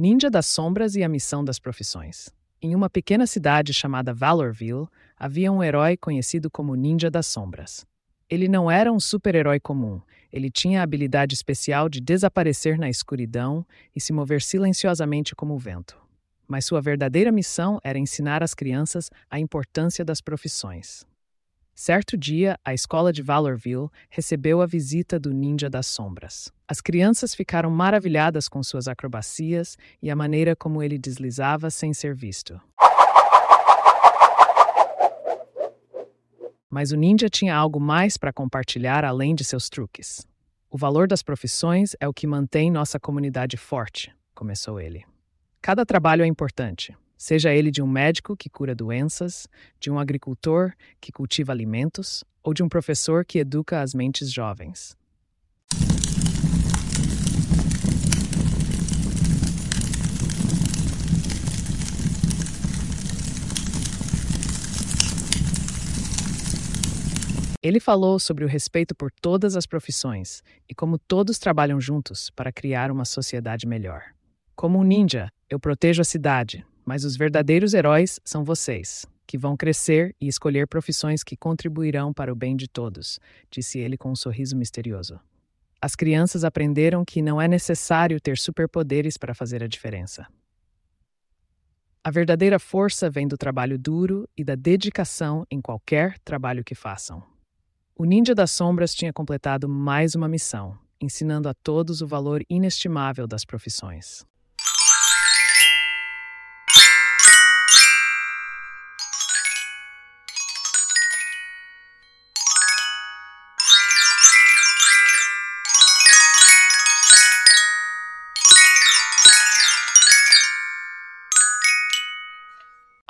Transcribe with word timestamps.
Ninja 0.00 0.30
das 0.30 0.46
Sombras 0.46 0.96
e 0.96 1.04
a 1.04 1.08
Missão 1.10 1.44
das 1.44 1.58
Profissões. 1.58 2.30
Em 2.62 2.74
uma 2.74 2.88
pequena 2.88 3.26
cidade 3.26 3.74
chamada 3.74 4.14
Valorville, 4.14 4.88
havia 5.14 5.52
um 5.52 5.62
herói 5.62 5.94
conhecido 5.94 6.50
como 6.50 6.74
Ninja 6.74 7.10
das 7.10 7.26
Sombras. 7.26 7.84
Ele 8.26 8.48
não 8.48 8.70
era 8.70 8.90
um 8.90 8.98
super-herói 8.98 9.60
comum, 9.60 10.00
ele 10.32 10.50
tinha 10.50 10.80
a 10.80 10.84
habilidade 10.84 11.34
especial 11.34 11.86
de 11.86 12.00
desaparecer 12.00 12.78
na 12.78 12.88
escuridão 12.88 13.62
e 13.94 14.00
se 14.00 14.10
mover 14.10 14.40
silenciosamente 14.40 15.36
como 15.36 15.52
o 15.52 15.58
vento. 15.58 16.00
Mas 16.48 16.64
sua 16.64 16.80
verdadeira 16.80 17.30
missão 17.30 17.78
era 17.84 17.98
ensinar 17.98 18.42
às 18.42 18.54
crianças 18.54 19.10
a 19.30 19.38
importância 19.38 20.02
das 20.02 20.22
profissões. 20.22 21.04
Certo 21.82 22.14
dia, 22.14 22.58
a 22.62 22.74
escola 22.74 23.10
de 23.10 23.22
Valorville 23.22 23.88
recebeu 24.10 24.60
a 24.60 24.66
visita 24.66 25.18
do 25.18 25.32
Ninja 25.32 25.70
das 25.70 25.86
Sombras. 25.86 26.52
As 26.68 26.78
crianças 26.78 27.34
ficaram 27.34 27.70
maravilhadas 27.70 28.48
com 28.48 28.62
suas 28.62 28.86
acrobacias 28.86 29.78
e 30.02 30.10
a 30.10 30.14
maneira 30.14 30.54
como 30.54 30.82
ele 30.82 30.98
deslizava 30.98 31.70
sem 31.70 31.94
ser 31.94 32.14
visto. 32.14 32.60
Mas 36.68 36.92
o 36.92 36.98
ninja 36.98 37.30
tinha 37.30 37.56
algo 37.56 37.80
mais 37.80 38.18
para 38.18 38.30
compartilhar 38.30 39.02
além 39.02 39.34
de 39.34 39.42
seus 39.42 39.70
truques. 39.70 40.26
O 40.68 40.76
valor 40.76 41.08
das 41.08 41.22
profissões 41.22 41.96
é 41.98 42.06
o 42.06 42.12
que 42.12 42.26
mantém 42.26 42.70
nossa 42.70 43.00
comunidade 43.00 43.56
forte, 43.56 44.14
começou 44.34 44.78
ele. 44.78 45.02
Cada 45.62 45.86
trabalho 45.86 46.24
é 46.24 46.26
importante, 46.26 46.94
seja 47.20 47.52
ele 47.54 47.70
de 47.70 47.82
um 47.82 47.86
médico 47.86 48.34
que 48.34 48.48
cura 48.48 48.74
doenças, 48.74 49.46
de 49.78 49.90
um 49.90 49.98
agricultor 49.98 50.72
que 50.98 51.12
cultiva 51.12 51.52
alimentos 51.52 52.24
ou 52.42 52.54
de 52.54 52.62
um 52.62 52.68
professor 52.68 53.26
que 53.26 53.38
educa 53.38 53.82
as 53.82 53.92
mentes 53.92 54.32
jovens. 54.32 54.96
Ele 67.62 67.78
falou 67.78 68.18
sobre 68.18 68.46
o 68.46 68.48
respeito 68.48 68.94
por 68.94 69.12
todas 69.12 69.56
as 69.56 69.66
profissões 69.66 70.42
e 70.66 70.74
como 70.74 70.98
todos 70.98 71.38
trabalham 71.38 71.78
juntos 71.78 72.30
para 72.30 72.50
criar 72.50 72.90
uma 72.90 73.04
sociedade 73.04 73.66
melhor. 73.66 74.04
Como 74.56 74.78
um 74.78 74.82
ninja, 74.82 75.28
eu 75.50 75.60
protejo 75.60 76.00
a 76.00 76.04
cidade, 76.04 76.64
mas 76.90 77.04
os 77.04 77.16
verdadeiros 77.16 77.72
heróis 77.72 78.18
são 78.24 78.42
vocês, 78.42 79.06
que 79.24 79.38
vão 79.38 79.56
crescer 79.56 80.12
e 80.20 80.26
escolher 80.26 80.66
profissões 80.66 81.22
que 81.22 81.36
contribuirão 81.36 82.12
para 82.12 82.32
o 82.32 82.34
bem 82.34 82.56
de 82.56 82.66
todos, 82.66 83.20
disse 83.48 83.78
ele 83.78 83.96
com 83.96 84.10
um 84.10 84.16
sorriso 84.16 84.56
misterioso. 84.56 85.20
As 85.80 85.94
crianças 85.94 86.42
aprenderam 86.42 87.04
que 87.04 87.22
não 87.22 87.40
é 87.40 87.46
necessário 87.46 88.20
ter 88.20 88.36
superpoderes 88.36 89.16
para 89.16 89.36
fazer 89.36 89.62
a 89.62 89.68
diferença. 89.68 90.26
A 92.02 92.10
verdadeira 92.10 92.58
força 92.58 93.08
vem 93.08 93.28
do 93.28 93.38
trabalho 93.38 93.78
duro 93.78 94.28
e 94.36 94.42
da 94.42 94.56
dedicação 94.56 95.46
em 95.48 95.60
qualquer 95.60 96.18
trabalho 96.24 96.64
que 96.64 96.74
façam. 96.74 97.22
O 97.94 98.04
Ninja 98.04 98.34
das 98.34 98.50
Sombras 98.50 98.92
tinha 98.96 99.12
completado 99.12 99.68
mais 99.68 100.16
uma 100.16 100.26
missão, 100.26 100.76
ensinando 101.00 101.48
a 101.48 101.54
todos 101.54 102.02
o 102.02 102.06
valor 102.08 102.42
inestimável 102.50 103.28
das 103.28 103.44
profissões. 103.44 104.28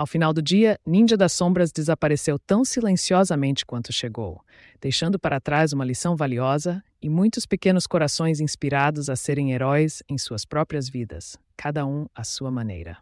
Ao 0.00 0.06
final 0.06 0.32
do 0.32 0.40
dia, 0.40 0.80
Ninja 0.86 1.14
das 1.14 1.30
Sombras 1.30 1.70
desapareceu 1.70 2.38
tão 2.38 2.64
silenciosamente 2.64 3.66
quanto 3.66 3.92
chegou, 3.92 4.40
deixando 4.80 5.18
para 5.18 5.38
trás 5.38 5.74
uma 5.74 5.84
lição 5.84 6.16
valiosa 6.16 6.82
e 7.02 7.10
muitos 7.10 7.44
pequenos 7.44 7.86
corações 7.86 8.40
inspirados 8.40 9.10
a 9.10 9.14
serem 9.14 9.52
heróis 9.52 10.02
em 10.08 10.16
suas 10.16 10.46
próprias 10.46 10.88
vidas, 10.88 11.36
cada 11.54 11.84
um 11.84 12.06
à 12.14 12.24
sua 12.24 12.50
maneira. 12.50 12.96